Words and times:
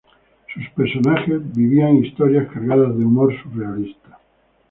Sus 0.55 0.67
personajes 0.69 1.53
vivían 1.55 2.03
historias 2.03 2.51
cargadas 2.51 2.97
de 2.97 3.05
humor 3.05 3.35
surrealista. 3.43 4.17